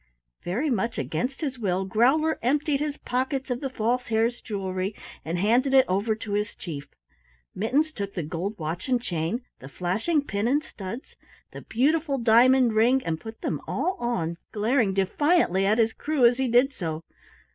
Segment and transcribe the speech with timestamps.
[0.41, 5.37] Very much against his will, Growler emptied his pockets of the False Hare's jewelry and
[5.37, 6.87] handed it over to his Chief.
[7.53, 11.15] Mittens took the gold watch and chain, the flashing pin and studs,
[11.51, 16.39] the beautiful diamond ring and put them all on, glaring defiantly at his crew as
[16.39, 17.03] he did so.